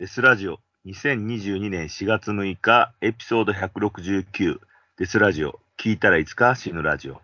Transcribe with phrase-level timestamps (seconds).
[0.00, 4.58] デスラジオ2022年4月6日エピソード169
[4.96, 7.20] デスラジオ聞いたらいつか死ぬラジオ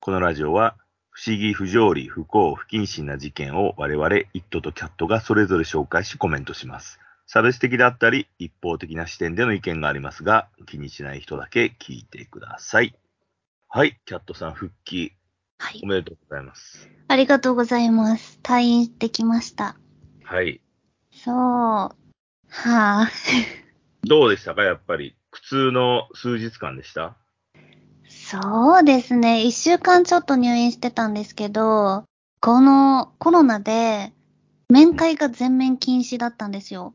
[0.00, 0.74] このラジオは
[1.10, 12.94] 不思議不条理不幸不謹慎な事件を我々イットとキャットがそれぞれ紹介しコメントします差別的であったり一方的な視点での意見がありますが気にしない人だけ聞いてください
[13.68, 15.12] はいキャットさん復帰
[15.58, 15.86] はいお。
[15.86, 18.40] めでとうございますありがとうございます。
[18.42, 19.76] 退院できました。
[20.24, 20.62] はい
[21.12, 22.03] そう。
[22.56, 23.10] はあ。
[24.04, 27.16] どうでしたかやっぱり苦痛の数日間でした？
[28.08, 29.42] そうですね。
[29.42, 32.04] 一週間ちょっと入院してたんですけど、
[32.40, 34.12] このコロナで
[34.68, 36.94] 面会が全面禁止だったんですよ。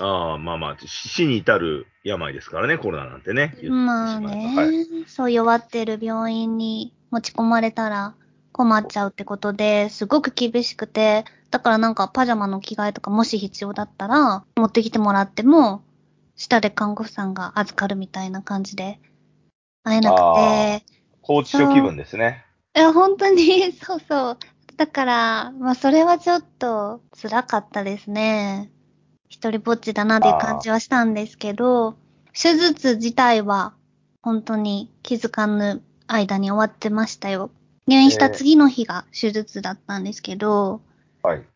[0.00, 3.56] ああ、まあまあ、死に至る病ですからね、コロナなんてね。
[3.68, 5.04] まあね、はい。
[5.06, 8.14] そう弱ってる病院に持ち込まれたら
[8.52, 15.82] 困っちゃうってことで、すごく厳しくて、だからなんかパジャマの着替えとかもし必要だったら持ってきてもらっても、
[16.36, 19.00] 下で看護婦さんが預かるみたいな感じで
[19.84, 20.84] 会えなくて、
[21.22, 22.44] 拘置所気分ですね。
[22.76, 24.38] いや、本当に、 そうそう。
[24.76, 28.70] だから、まあそれはちょっと辛かったですね。
[29.28, 31.96] 一人ぼっちだなっていう感じはしたんですけど、
[32.32, 33.74] 手術自体は
[34.22, 37.50] 本当に気づかぬ間に終わってましたよ。
[37.86, 40.82] 入院した次の日が手術だったんですけど、
[41.22, 41.46] はい。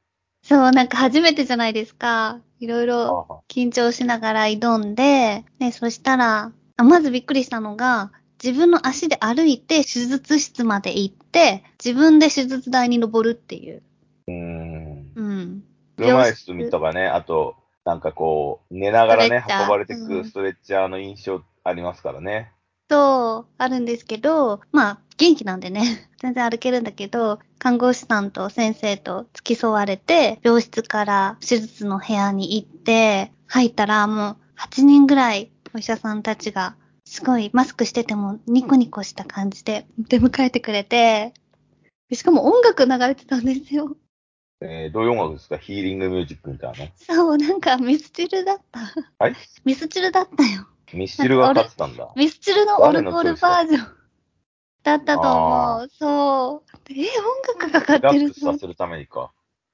[0.43, 2.41] そう、なんか初めてじゃないですか。
[2.61, 13.83] いろいあろあ緊張しながら挑んで、で、そしたら、あまずびっくりしたのが、自分の足で歩いて手術室まで行って、自分で手術台に登るっていう。
[14.29, 15.13] うーん。
[15.17, 15.65] うん。
[15.97, 22.53] 車椅子とかね、あと、なんかこう、寝ながらね運ばれてうんくストレッチャーの印象ありますからね。
[22.89, 41.35] そう、あるんですけど、まあ、元気なんでね、 全然歩けるんだけど、看護師さんと先生と付き添われて、病室から手術の部屋に行って、入ったらもう8人ぐらいお医者さんたちが、すごいマスクしててもニコニコした感じで出迎えてくれて、
[42.13, 43.97] しかも音楽流れてたんですよ。
[44.61, 45.59] えー、どういう音楽ですか？
[45.59, 46.85] ヒーリングミュージックみたいな？
[46.87, 48.81] のそう、なんかミスチルだった。
[48.81, 49.37] はい？
[49.65, 50.67] ミスチルだったよ。
[50.93, 52.13] ミスチルが勝ってたんだ。
[52.17, 53.87] ミスチルのオルゴールバージョン
[54.83, 55.89] だったと思う。
[55.99, 56.93] そう。
[56.93, 57.07] え、
[57.49, 58.57] 音楽がかかってるさ。
[58.59, 59.33] せるためにか。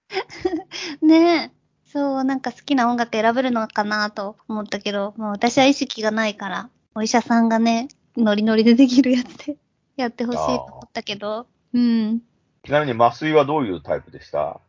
[1.02, 1.62] ねえ。
[1.90, 9.56] そう、なんか好きな音楽選べるのかなと思ったけど、もう私は意識がないから、お医者さんがね、ノリノリでできるやつで
[9.96, 12.20] やってほしいと思ったけど、うん。
[12.64, 14.60] ちなみに麻酔はどういうタイプでした？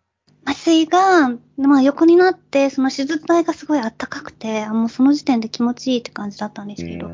[0.63, 7.09] 麻酔が、まあ横になって、その手術台がすごいあったかくて、あもうその時点で気持ちいいって感じだったんですけど。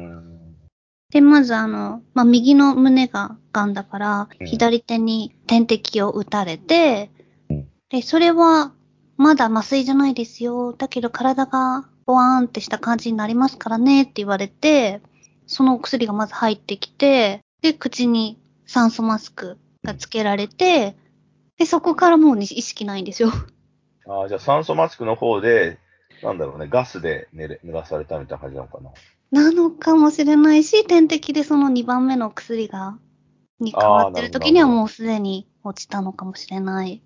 [1.12, 7.10] で、まずあの、まあ、右の胸が癌だから、うん左手に点滴を打たれて
[7.50, 8.72] うん、で、それは、
[9.18, 10.74] まだ麻酔じゃないですよ。
[10.74, 15.02] だけど体がボワーンってした感じになりますからねって言われて、
[15.48, 20.96] そのお薬がまず入ってきて、で、口に酸素マスクがつけられて、
[21.60, 23.32] で、そこからもう意識ないんですよ。
[24.08, 25.78] あーじゃあ酸素マスクの方で、
[26.24, 28.92] なんだろうね、ガスで寝れ寝らされたみたいな感じなのかな。
[29.32, 32.98] なのかもしれないし、点滴でその2番目の薬が、
[33.60, 37.02] に変わってる時にはもうすでに落ちたのかもしれない。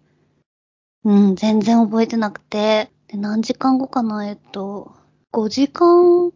[1.04, 2.92] うん、全然覚えてなくて。
[3.08, 4.96] で、何時間後かなえっと、
[5.34, 6.32] 5時間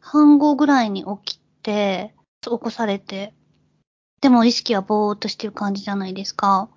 [0.00, 3.34] 半後ぐらいに起きて、起こされて。
[4.20, 6.70] でも意識はぼーっとしてる感じじゃないですか。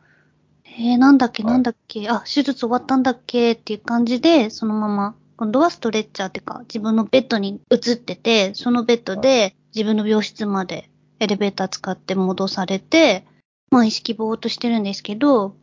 [0.77, 1.51] えー、なんだっけ、はい。
[1.53, 10.89] なんだっけ、あ、手術終わったんだっけっていう感じで、そのまま、今度はストレッチャーっていうか、自分のベッドに移ってて、そのベッドで自分の病室まで
[11.19, 13.25] エレベーター使って戻されて、
[13.71, 15.55] まあ意識ぼーっとしてるんですけど、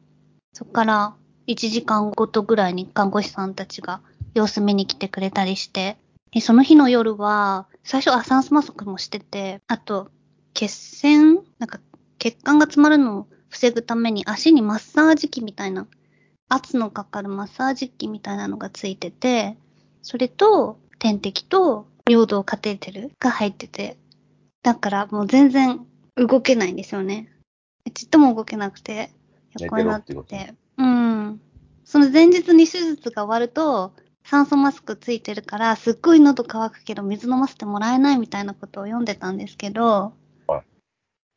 [0.53, 1.15] そこから
[1.47, 4.01] 1時間ごとぐらいに看護師さんたちが
[4.35, 5.97] 様子見に来てくれたりして、
[6.33, 10.11] でその日の夜は、最初、あ、酸素マスクもしてて、あと、
[10.55, 11.81] 血栓なんか、
[12.19, 15.87] 血管が詰まるのを防ぐために足にマッサージ機みたいな、
[16.49, 19.57] 圧のかかるマッサージ機みたいなのがついてて、
[20.03, 23.97] それと、点滴と、尿道カテーテルが入ってて、
[24.63, 25.87] だからもう全然
[26.17, 27.31] 動けないんですよね。
[27.95, 29.11] ちっとも動けなくて、
[29.59, 30.55] 横になって寝て。
[30.77, 31.41] うん。
[31.85, 33.93] その前日に手術が終わると、
[34.25, 40.28] 酸素マスクついてるから、すっごい喉乾くけど水飲ませてもらえないみたいなことを読んでたんですけど、はい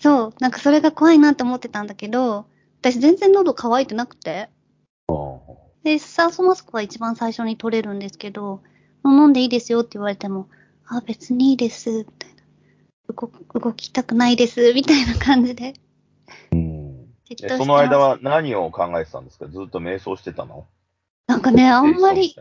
[0.02, 2.46] そう、なんかそれが怖いなって思ってたんだけど、
[2.82, 4.50] 私全然喉乾いてなくて、
[5.84, 8.62] で、酸素マスクは一番最初に取れるんですけど、
[9.06, 10.50] 飲んでいいですよって言われても、
[10.88, 12.42] あ、別にいいです、みたいな。
[13.14, 15.76] 動動きたくないです、みたいな感じで。
[16.52, 16.82] うん
[17.58, 19.48] その間まは何を考えてたんですか？
[19.48, 20.68] ずっと瞑想してたの？
[21.28, 22.36] なんかね、あんまり、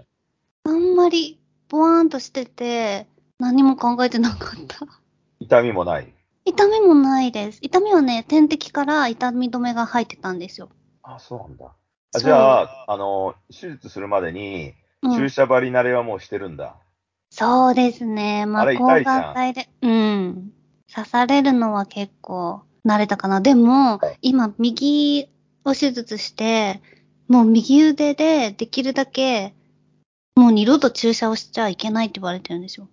[0.64, 3.06] あんまり、ボワーンとしてて、
[3.38, 4.86] 何も考えてなかった。
[5.38, 6.12] 痛みもない？
[6.50, 7.58] 痛みもないです。
[7.62, 10.68] 痛みはね、点滴から痛み止めが入ってたんですよ。
[11.02, 11.72] あ、そうなんだ。
[12.14, 16.76] あじゃあ、あの、手術するまでに、うん注射針慣れはもうしてるんだ。
[17.30, 18.44] そうですね。
[18.44, 20.52] まあ、あれ抗痛いじゃんがん剤で、うん。
[20.94, 23.40] 刺されるのは結構慣れたかな。
[23.40, 25.30] でも、今、右
[25.64, 26.82] を手術して、
[27.28, 29.54] もう右腕でできるだけ、
[30.36, 32.88] もう二度と注射をしちゃいけないって言われてるんですよ。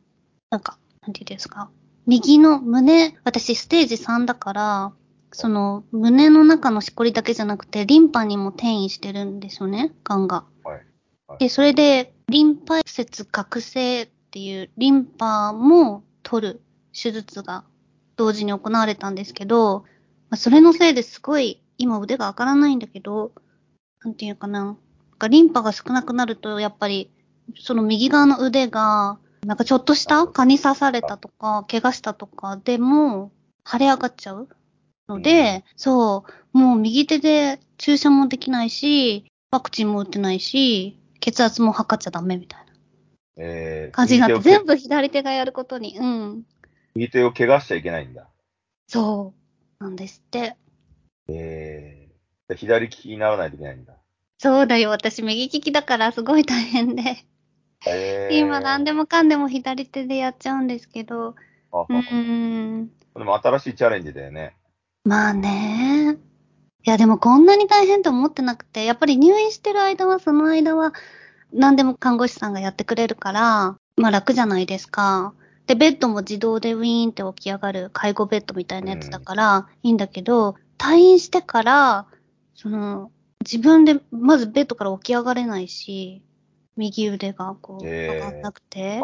[0.49, 1.69] なんか、なんて言うんですか？
[2.07, 4.93] 右の胸、私ステージ3だから、
[5.33, 10.45] その胸の中のしこりだけじゃなくて、リンパにも転移してるんですよね、癌が。
[10.63, 10.75] はい
[11.27, 16.61] はいで、それで、リンパ節覚醒っていう、リンパも取る
[16.93, 17.65] 手術が
[18.15, 19.81] 同時に行われたんですけど、
[20.29, 23.33] まあそれのせいですごい、今腕が上がらないんだけど、
[24.01, 24.63] なんていうかな。
[24.63, 24.77] なん
[25.17, 27.11] かリンパが少なくなると、やっぱり、
[27.59, 33.31] その右側の腕が、なんかちょっとした蚊に刺されたとか、怪我したとかでも、
[33.65, 34.49] 腫れ上がっちゃう
[35.07, 42.65] ので、そう、もう右手で注射もできないし、ワクチンも打ってないし、血圧も測っちゃダメみたいな
[43.37, 46.43] えー、感じになって、全部左手がやることに、うん。
[46.95, 48.27] 右手を怪我しちゃいけないんだ。
[48.87, 49.33] そ
[49.79, 49.83] う。
[49.83, 50.57] なんですって。
[51.29, 53.93] えー、で左利きにならないといけないんだ。
[54.39, 57.25] そうだよ、私右利きだからすごい大変で。
[57.85, 61.35] えー、今何でもかんでも左手でやっちゃうんですけど、
[61.71, 62.89] あうーん。
[63.15, 64.55] でも新しいチャレンジだよね。
[65.03, 66.17] まあね。
[66.85, 70.93] いや、でもこんなに大変と思ってなくて、やっぱり入院してる間は、その間は、
[71.53, 75.33] 何でも看護師さんがやってくれるから、まあ楽じゃないですか。
[75.65, 82.07] で、ベッドも自動でウィーンって起き上がる介護ベッドみたいなやつだから、いいんだけど、退院してから、
[82.55, 86.21] その、自分でまずベッドから起き上がれないし、
[86.77, 88.13] 右腕がこう、えー。
[88.13, 89.01] 上がんなくて、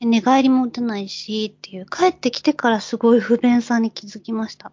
[0.00, 4.68] 寝返りも打てないしっていう、帰ってきてからすごい不便さに気づきました。
[4.68, 4.72] あ、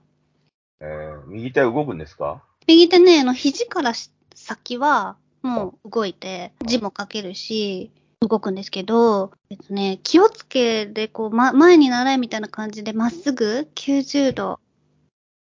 [0.82, 2.44] えー、右手は動くんですか？
[2.68, 7.92] 右手ね、あの、肘からし先は、もう動いて、字も書けるし、
[8.22, 14.60] 動くんですけど、えっとね、気をつけで、こう、ま、前に習いみたいな感じで、まっすぐ90度、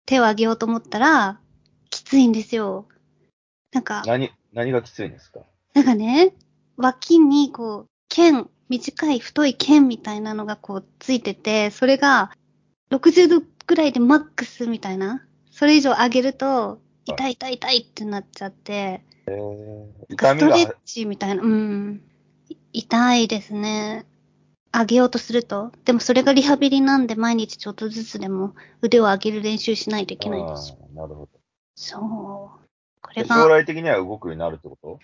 [0.06, 1.40] 手を上げようと思ったら、
[1.90, 2.86] きついんですよ。
[3.72, 5.40] なんか、何、何がきついんですか？
[5.74, 6.34] なんかね、
[6.78, 12.30] 脇に、こう、剣、短い太い剣みたいなのがこう、ついてて、それが、
[12.90, 15.26] 60度くらいでマックスみたいな。
[15.50, 22.02] それ以上上げると、痛い痛い痛いってなっちゃって、なんか痛みがストレッチみたいな、うん。
[22.48, 24.06] い痛いですね。
[24.72, 25.72] 上げようとすると。
[25.84, 31.28] でもそれがリハビリなんで毎日ちょっとずつでも腕を上げる練習しないといけないんですなるほど。
[31.74, 32.00] そう。
[33.00, 33.36] これでが。
[33.36, 35.00] 将来的には動くようになるってこと？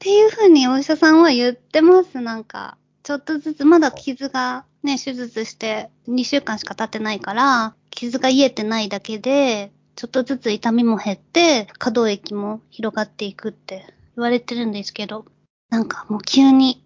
[0.00, 2.78] っていうふうにお医者さんは言ってます、なんか。
[3.02, 13.84] ちょっとずつ、まだ傷がね、手術して2週間しか経ってないから、傷が癒えてないだけで、ちょっとずつ痛みも減って、可動域も広がっていくって
[14.16, 15.26] 言われてるんですけど、
[15.68, 16.82] なんかもう急に、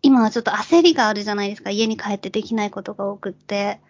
[0.00, 1.70] 今はちょっと焦りがあるじゃないですか。
[1.70, 3.80] 家に帰ってできないことが多くって、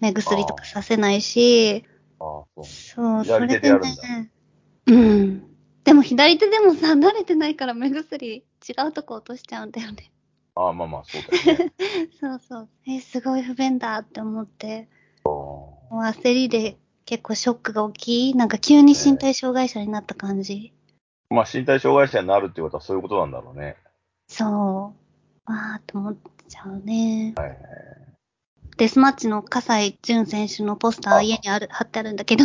[0.00, 1.84] 目薬とかさせないし、
[2.18, 3.24] ああ、そう。
[3.26, 4.30] それでね。
[4.86, 5.51] うん。
[5.84, 8.42] でも左手でもさ、慣れてないから目薬違
[8.88, 10.12] うとこ落としちゃうんだよね。
[10.54, 11.72] ああ、まあまあ、そうだよね。
[12.20, 12.68] そうそう。
[12.86, 14.88] え、すごい不便だって思って、
[15.24, 18.34] あもう焦りで結構ショックが大きい。
[18.34, 20.72] なんか急に身体障害者になった感じ。
[21.30, 23.76] ーまあ、身体障害者になるってことはそういうことなんだろうね。
[24.28, 24.48] そう。
[25.50, 26.16] わーって思っ
[26.48, 27.34] ちゃうね。
[27.36, 27.58] はいはい。
[28.76, 32.44] デスマッチの葛西潤選手のポスターあ家にある、貼ってあるんだけど、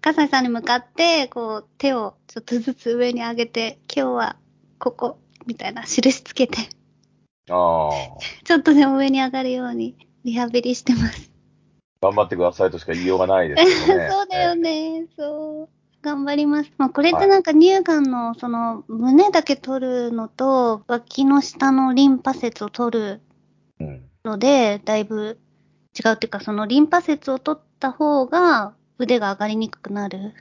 [0.00, 4.36] 葛西さんに向かって、こう、手をちょっとずつ上に上げて、今日は
[4.78, 6.68] ここ、みたいな印つけて、
[7.50, 7.90] ああ、
[8.44, 11.30] ちょっとでも上に上がるようにリハビリしてます。
[12.00, 14.08] 頑張ってくださいとしか言いようがないですね。
[14.12, 15.68] そうだよね、そう。
[16.00, 16.70] 頑張ります。
[16.78, 23.20] まあ、これってなんか乳がんの、その、胸だけ取るのと、脇の下のリンパ節を取る。
[24.24, 25.38] ので、だいぶ
[25.98, 30.34] 違うっていうか、そのリンパ節を取った方が腕が上がりにくくなる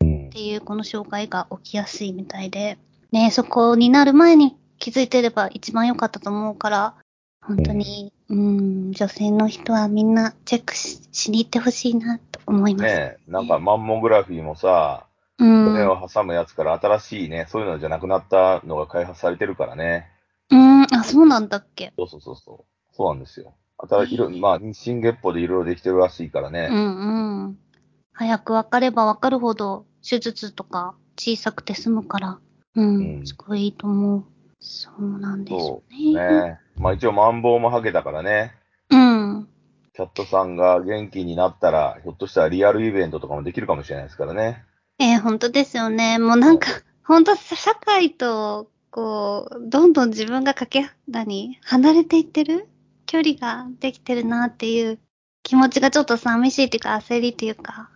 [0.00, 2.78] うんっていう、この障害が起きやすいみたいで、
[3.12, 6.94] ね、そこになる前に気づいてれば一番良かったと思うから、
[7.42, 12.84] 本当に、うん、女性の人はみんなチェックししに行ってほしいなと思います。
[12.84, 15.06] ねえ、なんかマンモグラフィーもさ、
[15.38, 15.72] うん。
[15.72, 20.06] 胸を挟むやつから新しいね、そういうのじゃなくなったのが開発されてるからね。
[20.50, 21.92] うん、あ、そうなんだっけ。
[21.96, 22.94] そうそうそうそう。
[22.94, 23.54] そうなんですよ。
[23.78, 26.68] 新しい、まあ、日進月歩でいろいろできてるらしいからうね。
[26.68, 27.58] んうん。
[28.20, 32.38] 早く分かれば分かるほど手術とか小さくて済むから、
[32.76, 34.24] うん、うんすごいいいと思う。
[34.60, 36.12] そうなんですよね。
[36.12, 36.58] ね。
[36.76, 38.52] まあ一応、マンボウもハゲたからね。
[38.90, 39.48] うん。
[39.94, 44.64] キャットさんが元気になったら、ひょっとしたらリアルイベントとかもできるかもしれないですからね。
[44.98, 46.18] えー、本当ですよね。
[46.18, 46.66] もうなんか、
[47.02, 52.68] 本当社会と、こう、どんどん自分がかけ、何離れていってる？
[53.06, 54.98] 距離ができてるなっていう
[55.42, 57.88] 気持ちがちょっと寂しいっていうか焦りっていうか、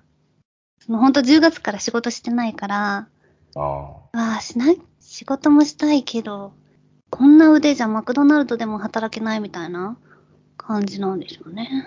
[0.85, 3.09] その本当10月から仕事してないから、
[3.57, 4.19] ああ。
[4.19, 6.53] ああ、しない、仕事もしたいけど、
[7.09, 9.97] こんな腕じゃマクドナルドでも働けないみたいな
[10.59, 11.87] 感じなんでしょうね。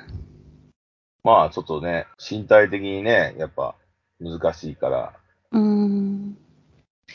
[1.24, 3.76] まあちょっとね、身体的にね、やっぱ
[4.20, 5.14] 難しいから、
[5.52, 6.38] うーん。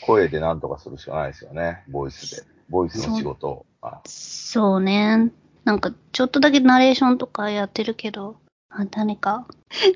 [0.05, 1.83] 声でなんとかするしかないですよね。
[1.89, 2.43] ボイスで。
[2.69, 3.65] ボイスの仕事を。
[3.81, 5.31] あそうね。
[5.65, 8.37] なんか、ちょっとだけナレーションとかやってるけど、
[8.69, 9.45] あ、誰か、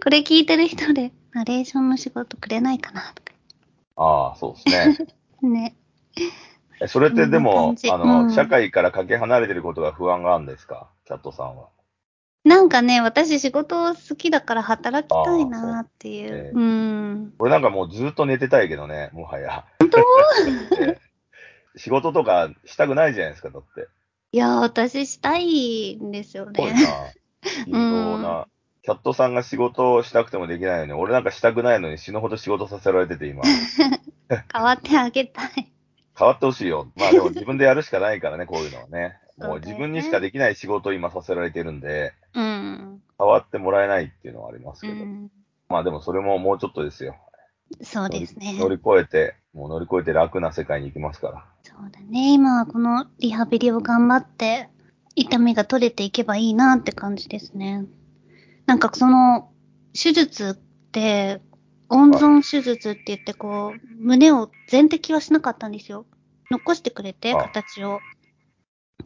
[0.03, 3.31] これ聞いてる人で、ナレーションの仕事くれないかなとか。
[3.95, 5.07] ああ、そうですね。
[5.47, 5.75] ね。
[6.81, 10.89] えそれってでもあの、うん社会からかけ離れてることが不安があるんですか？
[11.05, 11.67] キャットさんは。
[12.43, 16.59] なんかね、私仕事好きだから働きたいなっていあーそうう。
[16.59, 17.33] うん。
[17.39, 19.65] 俺なんかもうずっと寝てたいけどね、もはや。
[19.79, 19.99] 本当？
[20.81, 20.97] え
[21.75, 23.87] 仕事とかしたくないじゃないですか、だって。
[24.31, 26.81] いや、私したいんですよすごいね。
[26.83, 26.89] な。
[27.67, 28.47] いろな。
[28.87, 33.43] キャットさんが仕事をしたくてもできないのに、俺なんかしたくないのに死ぬほど仕事させられてて今。
[34.53, 35.49] 変わってあげたい。
[36.17, 36.89] 変わってほしいよ。
[36.95, 39.19] まあでも 自分でやるしかないからね、こういうのはね。
[39.39, 43.01] もう自分にしかできない仕事を今させられてるんで、うん。
[43.19, 44.93] 変わってもらえないっていうのはありますけど。
[44.93, 45.31] うん。
[45.67, 47.17] まあでもそれももうちょっとですよ。
[47.81, 48.57] そうですね。
[48.57, 51.45] 乗り越えて、もう乗り越えて楽な世界に行きますから。
[51.61, 52.31] そうだね。
[52.31, 54.69] 今はこのリハビリを頑張って、
[55.17, 57.85] 痛みが取れていけばいいなって感じですね。
[58.67, 59.49] なんかその、
[59.93, 61.41] 手術って、
[61.89, 66.05] 温存手術って言ってこう、胸を全摘はしなかったんですよ。
[66.51, 67.99] 残してくれて、あ形を。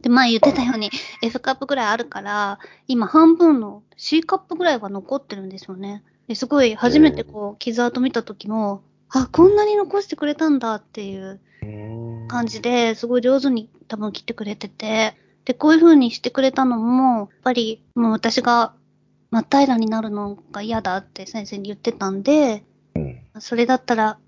[0.02, 0.90] で、前言ってたように
[1.22, 6.04] F カップぐらいあるから、今半分の C カップぐらいは残ってるんですよね。
[6.28, 11.40] ですごい初めてこう、傷跡見た時も、あ、こんなに残してくれたんだっていう
[12.28, 15.16] 感じで、すごい上手に多分切ってくれてて、
[15.46, 18.74] で、こういう風にしてくれたのも、やっぱりもう私が
[19.32, 23.22] 真っ平らになるのが嫌だって先生に言ってたんで、うん。
[23.40, 24.20] それだったら、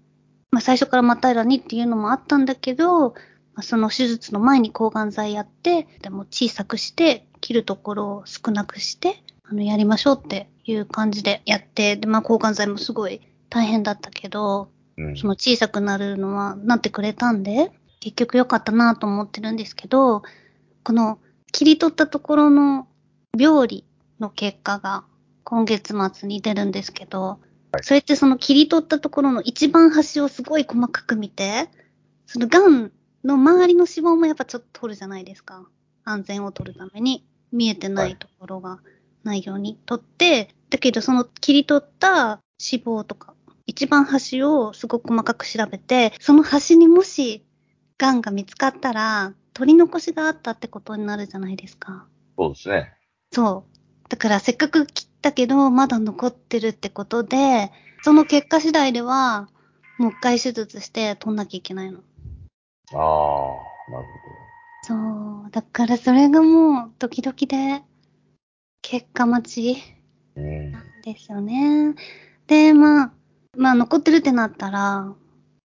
[0.50, 3.16] まあ最初から真っ平らにっていうのもあったんだけど、ま
[3.58, 15.18] あその手術の前に抗がん剤やって、でも小さくして、切るところを少なくして、あの、やりましょうっていう感じでやって、で、まあ抗がん剤もすごい大変だったけど、うん。
[15.18, 20.24] その小さくなるのはなってくれたんで、結局良かったなと思ってるんですけど、
[20.84, 21.20] この
[21.52, 22.88] 切り取ったところの
[23.38, 23.86] 病理
[24.24, 25.04] の結果が
[25.44, 27.40] 今月末に出るんですけど、
[27.82, 31.70] それってその切り取ったところの一番端をすごい細かく見て、
[32.26, 32.92] その癌
[33.24, 35.68] の周りの脂肪もやっぱちょっと取るじゃないですか。
[36.06, 38.80] 安全を取るために見えてないところが
[39.24, 43.34] ないように取って、だけどその切り取った脂肪とか
[43.66, 47.46] 一番端をすごく細かく調べて、その端にもし、
[47.98, 52.06] 癌が見つかったら、取り残しがあったってことになるじゃないですか。
[52.38, 52.94] そうですね。
[53.32, 53.73] そう。
[54.10, 57.72] だからせっかく切ったけど、まだ残ってるってことで、
[58.04, 59.50] その結果次第では、
[59.98, 62.00] もう一回手術して取んなきゃいけないの。
[62.94, 64.06] ああ、なる
[64.84, 64.94] そ
[65.48, 65.52] う。
[65.52, 67.84] だからそれがもう、ドキドキで、
[68.82, 69.82] 結果待ち
[70.36, 70.48] ほど。
[70.48, 70.72] うん。
[71.04, 71.96] ですよね。
[72.48, 73.12] で、まあ、
[73.58, 75.14] まあ残ってるってなったら、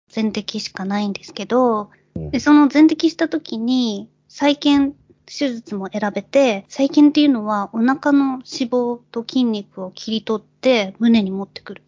[0.09, 1.91] 全摘しかないんですけど、
[2.31, 4.95] で、その全摘した時に、再建
[5.26, 11.83] 手術も選べて、再建っていうのはお腹の脂肪と筋肉を切り取って胸に持ってくる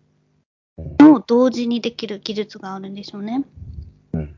[0.98, 3.44] のを同時にできる技術があるんですよね。
[4.12, 4.36] うん。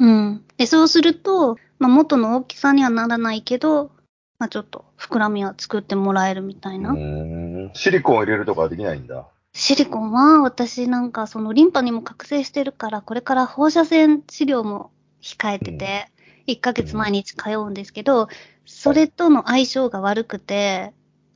[0.00, 0.44] うん。
[0.56, 3.90] で、そうすると、まあ、元の大きさにはならないけど、
[4.38, 6.90] まあ、ちょっと膨らみは作ってもらえるみたいな。
[6.92, 7.70] うん。
[7.74, 9.26] シリコンを入れるとかはできないんだ。
[9.52, 14.90] シリコンは私なんかそのリンパにも覚醒してるから、これから放射線治療も
[15.20, 16.08] 控えてて、
[16.50, 18.28] 1ヶ月毎日通うんですけど、
[18.66, 20.92] それとの相性が悪くて、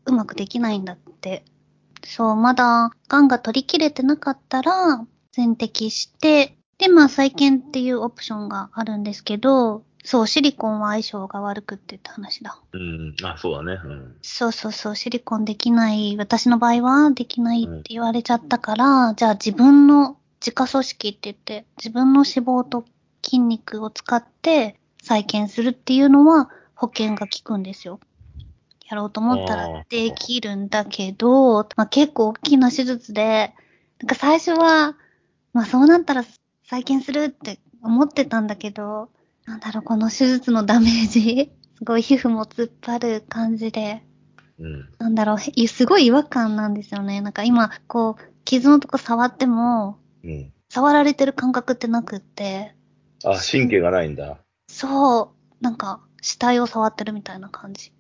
[0.07, 1.45] うまくできないんだって。
[2.05, 12.61] そう、まだ、癌が取り切れてなかったら、全摘して、で、まあ、再建っていうオプションがあるんですけど、そう、シリコンは相性が悪くってって話だ。
[12.73, 13.15] うん。
[13.25, 13.81] あ、そうだね。
[13.85, 14.17] うん。
[14.23, 22.85] そうそうそう、シリコンできない、私の場合はできないって言われちゃったから、じゃあ自分の自家組織って言って、自分の脂肪と
[23.25, 28.01] 筋肉を使って再建するっていうのは保険が効くんですよ。
[28.89, 33.55] やろうと思ったあらーできるんだけど、まあ、結構大きな手術で、
[34.01, 34.97] なんか最初は、
[35.53, 36.25] まあそうなったら
[36.65, 39.09] 再建するって思ってたんだけど、
[39.47, 44.03] なんだろう、この手術のダメージすごい皮膚も突っ張る感じで、
[44.59, 44.89] うん。
[44.99, 47.21] なんだろう、へすごい違和感なんですよね。
[47.21, 50.53] なんか今、こう、傷のとこ触っても、うん。
[50.71, 52.75] 触られてる感覚ってなくって、
[53.25, 54.44] あ、神経がないんだ。
[54.75, 57.93] そう、なんか、死体を触ってるみたいな感じ。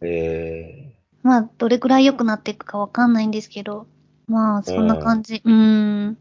[0.00, 3.88] えまあ、どれくらい良くなっていくかわかんないんですけど、
[4.28, 5.42] まあ、そんな感じ。
[5.44, 6.18] うーん。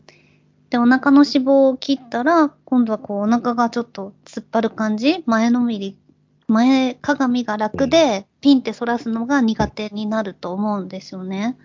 [0.71, 5.99] で、お腹の脂肪を切ったら、今度はこう、お腹がちょっと突っ張る感じ前のめり、
[6.47, 11.57] 前鏡が楽で、ピンって反らすのが苦手になると思うんですよね。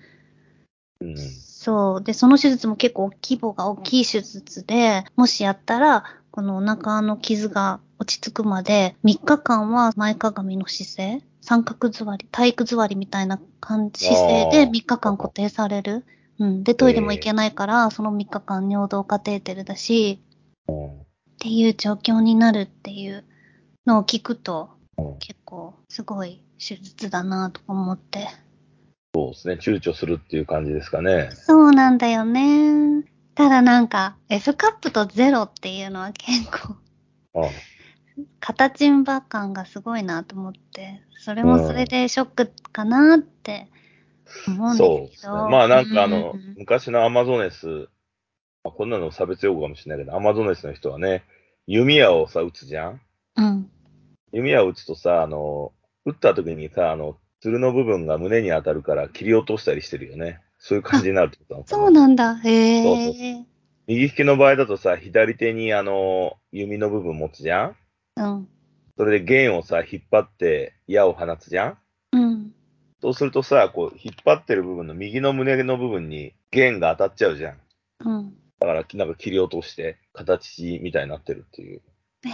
[1.00, 1.16] ー、うん。
[1.16, 2.04] そう。
[2.04, 6.04] で、その手術も結構規模が大きい手術で、もしやったら、
[6.36, 16.04] このお腹の傷が落ち着くまで、3日間は前かがみの姿勢、三角座り、体育座りみたいな感じ、姿勢であー3日間固定される。
[16.38, 16.62] うん。
[16.62, 20.20] で、トイレも行けないから、その3日間尿道カテーテルだし、
[20.68, 20.98] うんっ
[21.38, 23.24] ていう状況になるっていう
[23.86, 28.28] のを聞くと、うん結構すごい手術だなとか思って。
[29.14, 29.54] そうですね。
[29.54, 31.30] 躊躇するっていう感じですかね。
[31.32, 33.15] そうなんだよね。
[33.36, 36.76] ただなんか、F カップとゼロっていうのは結構、
[37.34, 37.50] あ
[38.40, 43.68] 形んば感がすごいなと思って、それもそれでショックかなって
[44.48, 45.32] 思うんそうでですすね。
[45.32, 45.48] けど。
[45.50, 47.66] まあなんかあの、うん昔のアマゾネス、
[48.64, 51.22] まあこんなの差別用語かもしれないけど、アマゾネスの人はね、
[51.66, 53.00] 弓矢をさ、撃つじゃん？
[53.36, 53.70] うん。
[54.32, 55.72] 弓矢を撃つとさ、あの、
[56.06, 60.40] 撃った時にさ、あの、鶴の部分が胸に当たるから切り落としたりしてるよね。
[60.66, 62.34] そういう感じになるってことそうなんだ。
[62.34, 63.46] へえ。
[63.86, 67.76] 右利きの場合だとさ、左手にあの、弓の部分持つじゃん
[68.16, 68.48] うん。
[68.98, 71.78] それで弦をさ、引っ張って矢を放つじゃん
[72.14, 72.52] うん。
[73.00, 77.60] そうするとさ、こう、引っ張ってる部分の右の胸の部分に弦が当たっちゃうじゃん。
[78.00, 78.34] うん。
[78.58, 81.80] だから、なんか切り落として、形みたいになってるっていう。
[82.24, 82.32] へえ。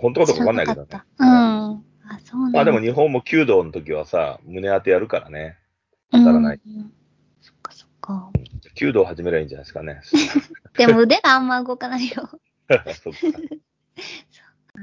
[0.00, 1.26] 本当かどうかわかんないけどねうん。
[1.26, 1.84] あ、
[2.24, 2.56] そうなんだ。
[2.56, 5.58] まあでも日本も弓道の時はさ、胸当てやるからね。
[6.10, 6.60] 当当たらない。
[7.40, 8.30] そっかそっか。
[8.74, 10.00] 弓道始めればいいんじゃないですかね。
[10.76, 12.28] でも腕があんま動かないよ。
[13.02, 13.38] そっか。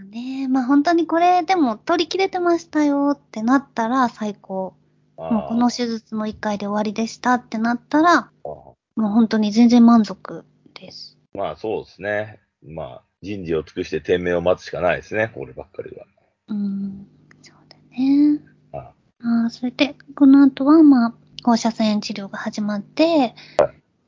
[0.09, 4.73] ねまあ本当にこれでも取り切れてましたよってなったら最高。
[5.17, 11.17] もうこの手術も1回で終わりでしたってなったら、もう本当に全然満足です。
[11.33, 12.39] まあそうですね。
[12.63, 15.31] まあ人事を尽くして天命を待つしかないですね。
[15.33, 16.05] こればっかりは。
[16.47, 17.07] うん、
[17.41, 18.39] そうだね。
[18.73, 18.77] あ
[19.23, 23.33] ああ、それで、この後はまあ、放射線治療が始まって、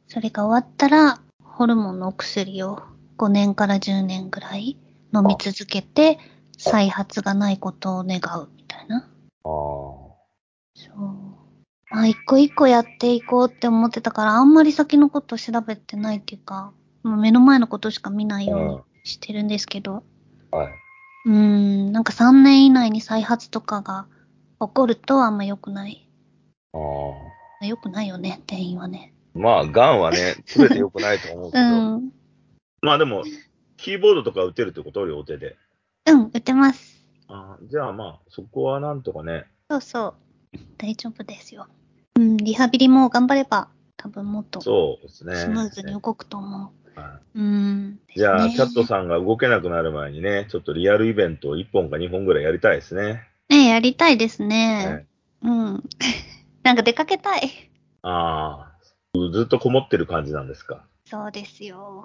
[0.07, 2.83] それが終わったら、ホルモンのお薬を
[3.17, 4.77] 5年から10年ぐらい
[5.11, 6.19] 飲み続けて、
[6.55, 8.97] 再発がないことを願うみたいな。
[8.97, 9.09] ああ。
[9.43, 10.99] そう。
[11.89, 20.03] まあ、一個一個やっていこうって思ってたから、あんまり先のこと調べてないっていうか、もう目の前のことしか見ないようにしてるんですけど、
[20.51, 20.73] はい。
[21.25, 24.05] うーん、なんか3年以内に再発とかが
[24.59, 26.07] 起こるとあんま良くない。
[26.73, 26.77] あ
[27.61, 27.65] あ。
[27.65, 29.13] 良くないよね、店員はね。
[29.33, 31.97] まあ、ガンはね、すべて良くないと思うけうど。
[31.97, 32.11] ん。
[32.81, 33.23] まあでも、
[33.77, 35.05] キーボードとか打てるってこと？
[35.05, 35.55] 両手で。
[36.05, 37.05] うん、打てます。
[37.27, 39.45] あーじゃあまあ、そこはなんとかね。
[39.69, 40.13] そうそう。
[40.77, 41.67] 大丈夫ですよ。
[42.15, 45.53] うん、リハビリも頑張れば、多分もっとスそうですね。
[45.53, 46.99] ムーズに動くと思う。
[46.99, 47.99] はうん。
[48.13, 53.27] いじゃあ、ねキャットさんが動けなくなる前にね、ちょっとリアルイベントを1本か2本ぐらいやりたいですね。
[53.57, 55.07] ねやりたいですはね。
[55.43, 55.83] いうん。
[56.63, 57.71] なんか出かけたい。
[58.01, 58.77] ああ、
[59.33, 60.85] ずっとこもってる感じなんですか？
[61.05, 62.03] そうですよ。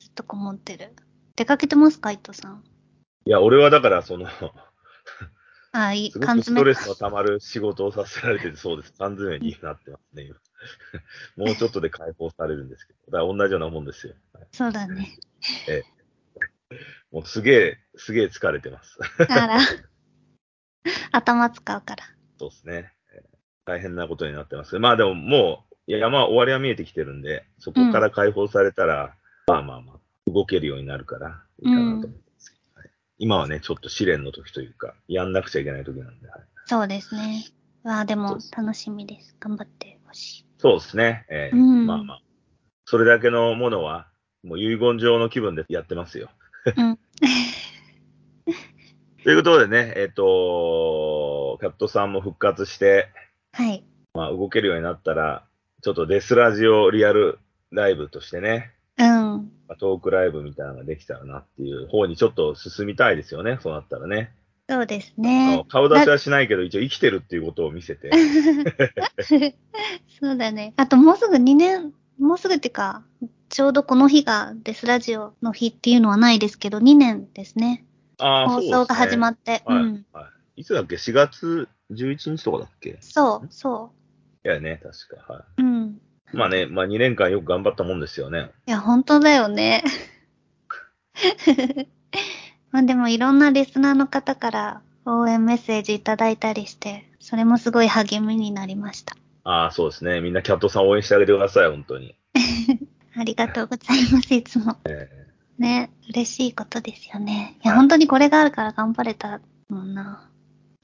[0.00, 0.92] ずっとこもってる。
[1.36, 2.64] 出かけてますか、伊藤さん？
[3.24, 4.26] いや、俺はだから、その、
[5.72, 8.92] あ、いい、すご缶詰くストレスの溜まる仕事をさせられてて、そうです。
[8.98, 10.36] 缶詰になってますね、今。
[11.46, 12.98] もうちょっとで解放されるんですけど。
[13.12, 14.14] だから同じようなもんですよ。
[14.34, 15.08] はいそうだね。
[17.10, 18.98] もうすげえ、すげえ疲れてます。
[19.28, 19.58] あら。
[21.12, 22.04] 頭使うから。
[22.38, 22.92] そうですね。
[23.14, 23.32] えー
[23.64, 24.80] 大変なことになってます。
[24.80, 29.14] まあでももう、いや山終わりは見えてきてるんで、そこから解放されたら、
[29.46, 37.44] まあまあまあ、動けるようになるから、いいかなと思いますけど、はい今はね、ちょっと試練の時というか、やんなくちゃいけない時なんで、はいそうですね。
[37.84, 39.36] わあ、でも楽しみです。
[39.38, 40.46] 頑張ってほしい。
[40.58, 41.26] そうですね。
[41.28, 42.22] えーうんまあまあ、
[42.84, 44.08] それだけのものは、
[44.42, 46.30] もう遺言状の気分でやってますよ。
[46.76, 46.98] うん。
[49.24, 53.08] ということでね、えっ、と、キャットさんも復活して、
[53.52, 53.84] はい。
[54.14, 55.44] まあ、動けるようになったら、
[55.82, 57.38] ちょっとデスラジオリアル
[57.70, 59.06] ライブとしてね、うん。
[59.06, 64.32] まあトークライブみたいなのができたらなっていう方にちょっと進みたいですよね、そうなったらね。
[64.68, 65.64] そうですあねの。
[65.64, 68.10] 顔出しはしないけど、一応生きてるっていうことを見せて。
[70.20, 70.72] そうだね。
[70.76, 73.02] あともうすぐ2年、もうすぐっていうか、
[73.48, 77.84] ちょうどこの日がデスラジオの日っていうのはないですけど、2年ですね。
[78.48, 79.62] 放送が始まっって。
[79.64, 80.06] はい、うん。
[80.12, 80.60] はい。
[80.62, 82.98] いつだっけ ?4 月11日とかだっけ？
[83.00, 83.92] そう、そ
[84.44, 85.32] いやね、確か。
[85.32, 85.62] はう。
[85.62, 86.00] うん。
[86.32, 86.36] い。
[86.36, 88.50] まあね、まあ2年間よく頑張ったもんですよね。
[88.66, 89.84] いや、本当だよね。
[92.70, 99.16] まあでもいろんなリスナーの方から応援メッセージいただいたりして、それもすごい励みになりました。
[99.44, 100.20] ああ、そうですね。
[100.20, 102.14] みんなキャットさん応援してあげてください、本当に。
[103.16, 104.76] ありがとうございます、いつも。
[104.86, 105.21] え
[105.62, 107.56] ね、嬉しいことですよね。
[107.64, 110.30] いや、はい本当にこれがあるから頑張れたもんな。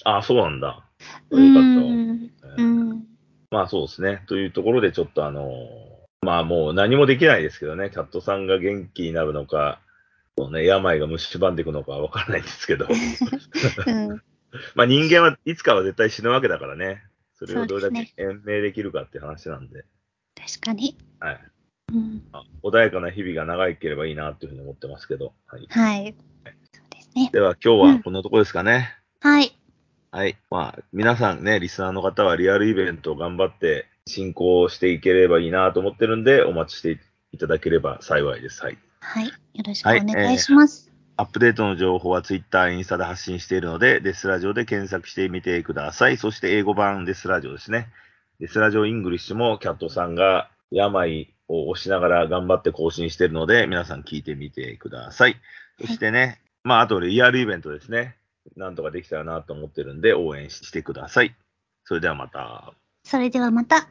[0.05, 0.69] ー、ああ、そうなんだ。
[0.69, 2.73] よかったうわ。
[2.73, 3.07] ん。
[3.51, 4.23] まあそうですね。
[4.29, 9.81] というところでちょっとあのーまあもう何もできないですけどね、キャットさんが元気になるのか、
[10.37, 12.87] そうね、病が蝕んでいくのかわからないんですけど、
[13.87, 14.09] うん。
[14.75, 19.85] まあ人間はいつかは絶対死ぬわけだからね、それをどれだけ延命できるかって話なんで、
[20.35, 20.97] 確かに。
[21.21, 21.41] はい。
[21.93, 22.23] うん。
[22.33, 25.67] まあ穏やかな日々が長ければいいなというふうに思ってますけど、はい。
[25.69, 26.15] はい。
[26.73, 27.31] そうですね。
[27.33, 28.95] では今日はこんなところですかね。
[29.21, 29.53] はい。
[30.11, 30.37] はい。
[30.51, 36.99] まあ、皆さんね、リスナーの方はリアルイベントを頑張って進行していければいいなと思ってるんで、お待ちして
[37.33, 38.63] いただければ幸いです。
[38.63, 38.79] はい。
[39.01, 39.27] はい。
[39.27, 39.33] よ
[39.67, 40.91] ろしくお願いします。
[41.17, 46.17] アップデートの情報は Twitter、インスタで発信しているので、デスラジオで検索してみてください。
[46.17, 47.89] そして英語版デスラジオですね。
[48.41, 55.37] デスラジオイングリッシュもキャットさんが病を押しながら頑張って更新しているので、皆さん聞いてみてください。
[55.81, 58.17] そしてね、まあ、あとリアルイベントですね。
[58.57, 61.35] なんとかできたらなと思ってるんで、応援してください。
[61.85, 62.73] それではまた。
[63.05, 63.87] それではまた。